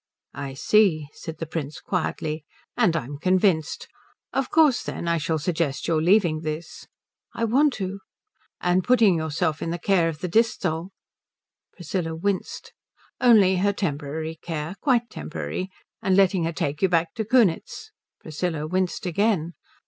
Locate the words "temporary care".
13.73-14.73